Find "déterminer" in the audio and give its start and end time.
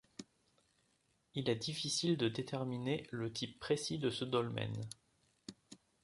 2.27-3.05